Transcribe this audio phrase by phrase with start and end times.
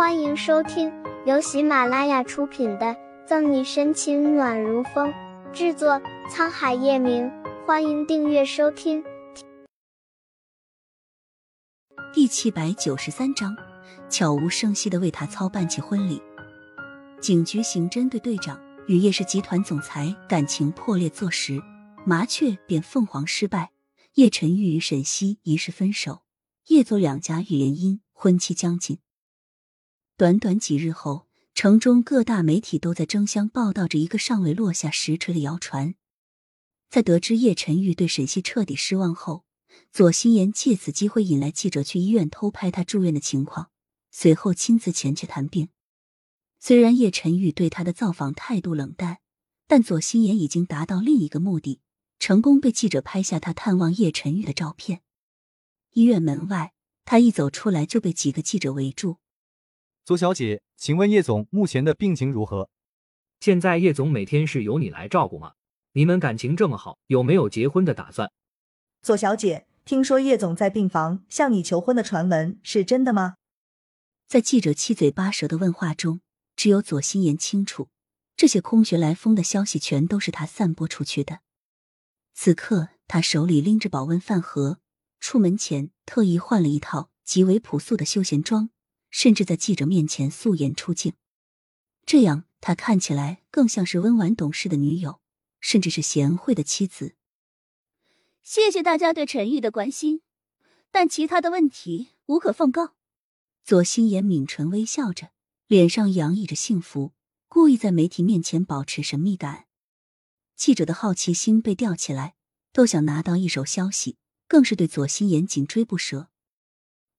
[0.00, 0.90] 欢迎收听
[1.26, 2.86] 由喜马拉雅出品的
[3.26, 5.12] 《赠你深情暖如风》，
[5.52, 7.30] 制作沧海夜明。
[7.66, 9.04] 欢迎订阅收听。
[12.14, 13.54] 第七百九十三章，
[14.08, 16.22] 悄无声息的为他操办起婚礼。
[17.20, 21.60] 警局刑侦队队长与叶氏集团总裁感情破裂坐实，
[22.06, 23.70] 麻雀变凤凰失败，
[24.14, 26.22] 叶晨玉与沈西疑似分手，
[26.68, 28.98] 叶左两家预言因婚期将近。
[30.20, 35.94] 短短几日后，城中各大媒体都在争相报道着一个尚未落下实锤的谣传。
[36.90, 39.46] 在得知叶晨玉对沈西彻底失望后，
[39.90, 43.70] 左心言借此机会引来记者去医院偷拍他住院的情况，
[44.10, 45.70] 随后亲自前去探病。
[46.58, 49.20] 虽然叶晨玉对他的造访态度冷淡，
[49.66, 51.80] 但左心言已经达到另一个目的，
[52.18, 55.00] 成功被记者拍下他探望叶晨玉的照片。
[55.94, 56.74] 医院门外，
[57.06, 59.16] 他一走出来就被几个记者围住。
[60.10, 62.68] 左小姐，请问叶总目前的病情如何？
[63.38, 65.52] 现在叶总每天是由你来照顾吗？
[65.92, 68.32] 你们感情这么好，有没有结婚的打算？
[69.02, 73.36] 左小姐，听说叶总在病房向你求婚的传闻是真的吗？
[74.26, 76.20] 在记者七嘴八舌的问话中，
[76.56, 77.86] 只有左心言清楚，
[78.36, 81.38] 这些空穴来风的消息全都是他散播出去的。
[82.34, 84.80] 此刻，他手里拎着保温饭盒，
[85.20, 88.70] 出门前特意换了一套极为朴素的休闲装。
[89.10, 91.12] 甚至在记者面前素颜出镜，
[92.06, 95.20] 这样他看起来更像是温婉懂事的女友，
[95.60, 97.14] 甚至是贤惠的妻子。
[98.42, 100.22] 谢谢大家对陈玉的关心，
[100.90, 102.94] 但其他的问题无可奉告。
[103.62, 105.30] 左心言抿唇微笑着，
[105.66, 107.12] 脸上洋溢着幸福，
[107.48, 109.66] 故意在媒体面前保持神秘感。
[110.56, 112.34] 记者的好奇心被吊起来，
[112.72, 114.16] 都想拿到一手消息，
[114.48, 116.28] 更是对左心言紧追不舍。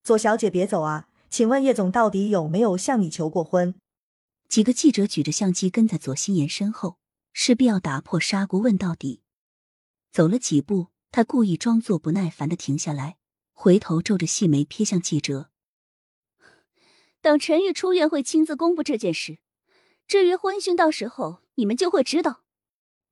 [0.03, 1.07] 左小姐别走啊！
[1.31, 3.73] 请问叶总到底有没有向你求过婚？
[4.49, 6.97] 几个记者举着相机跟在左心言身后，
[7.31, 9.21] 势必要打破砂锅问到底。
[10.11, 13.15] 走了几步，他故意装作不耐烦的停下来，
[13.53, 15.49] 回头皱着细眉瞥向记者。
[17.21, 19.39] 等陈玉出院会亲自公布这件事，
[20.05, 22.43] 至于婚讯，到时候你们就会知道。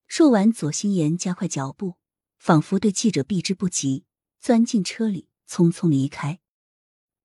[0.10, 1.96] 说完，左心言加快脚步，
[2.38, 4.04] 仿佛对记者避之不及，
[4.42, 6.42] 钻进车里，匆匆离开。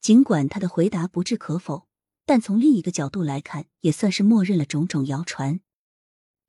[0.05, 1.89] 尽管他的回答不置可否，
[2.27, 5.61] 但从另一个角度来看，也算是默认了种种谣传。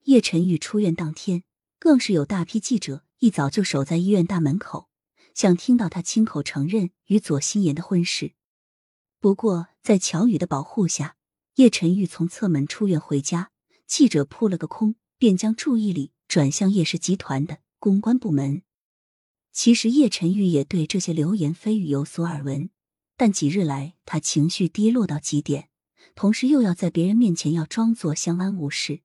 [0.04, 1.46] 叶晨玉出院当天，
[1.80, 4.90] 更是有大批记者一早就守在医院大门口，
[5.34, 8.34] 想听到他亲口承认与左心言的婚事。
[9.22, 11.16] 不过，在乔宇的保护下，
[11.56, 13.52] 叶晨玉从侧门出院回家，
[13.88, 18.64] 记者扑了个空，便将注意力转向叶氏集团的公关部门。
[19.54, 22.70] 其实，叶晨玉也对这些流言蜚语有所耳闻。
[23.18, 25.70] 但几日来，他情绪低落到极点，
[26.16, 29.02] 同时又要在别人面前要装作相安无事，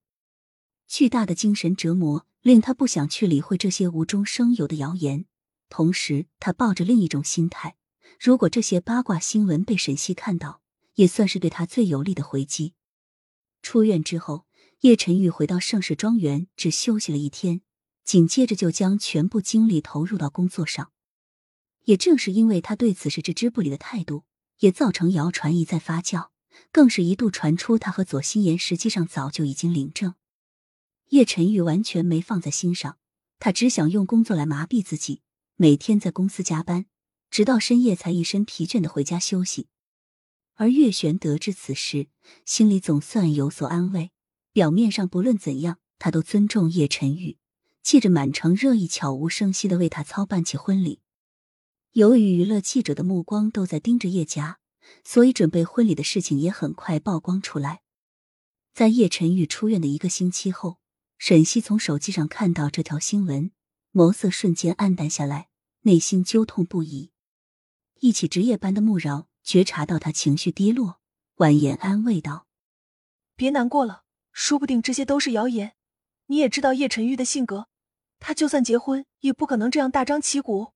[0.89, 5.27] 巨大的精神折磨令他不想去理会这些无中生有的谣言。
[5.69, 7.77] 同时，他抱着另一种心态：
[8.19, 10.61] 如果这些八卦新闻被沈西看到，
[10.95, 12.75] 也算是对他最有利的回击。
[13.63, 14.47] 出院之后，
[14.81, 17.61] 叶晨玉回到盛世庄园，只休息了一天，
[18.03, 20.91] 紧接着就将全部精力投入到工作上。
[21.91, 24.23] 也正是因为他对此事置之不理的态度，
[24.61, 26.29] 也造成谣传一再发酵，
[26.71, 30.15] 更是一度传出他和左心言实际上早就已经领证。
[31.09, 32.99] 叶晨玉完全没放在心上，
[33.41, 35.23] 他只想用工作来麻痹自己，
[35.57, 36.87] 每天在公司加班，
[37.29, 39.67] 直到深夜才一身疲倦的回家休息。
[40.55, 42.07] 而月璇得知此事，
[42.45, 44.13] 心里总算有所安慰。
[44.53, 47.39] 表面上不论怎样，他都尊重叶晨玉，
[47.83, 51.01] 借着满城热议，悄无声息的为他操办起婚礼。
[51.93, 54.61] 由于娱乐记者的目光都在盯着叶家，
[55.03, 57.83] 所以准备婚礼的事情也很快曝光出来。
[58.73, 60.79] 在叶晨玉出院的一个星期后，
[61.19, 63.51] 沈西从手机上看到这条新闻，
[63.93, 65.49] 眸色瞬间黯淡下来，
[65.81, 67.11] 内心揪痛不已。
[67.99, 71.01] 一起值夜班的穆饶觉察到他情绪低落，
[71.37, 72.47] 婉言安慰道
[73.35, 75.75] ：“别难过了，说不定这些都是谣言。
[76.27, 77.67] 你也知道叶晨玉的性格，
[78.21, 80.73] 他就算结婚，也不可能这样大张旗鼓。”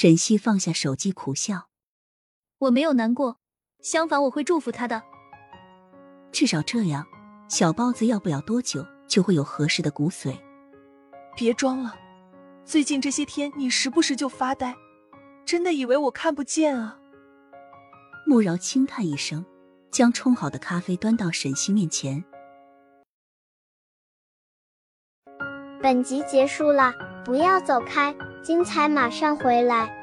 [0.00, 1.70] 沈西放下手机，苦笑
[2.58, 3.40] ：“我没有难过，
[3.82, 5.02] 相反，我会祝福他的。
[6.30, 7.04] 至少这样，
[7.48, 10.38] 小包子要不了多久就会有合适的骨髓。”
[11.36, 11.96] 别装了，
[12.64, 14.72] 最近这些天你时不时就发呆，
[15.44, 17.00] 真的以为我看不见啊？
[18.24, 19.44] 慕饶轻叹一声，
[19.90, 22.22] 将冲好的咖啡端到沈西面前。
[25.82, 26.92] 本集结束了，
[27.24, 28.14] 不要走开。
[28.48, 29.97] 精彩马上回来。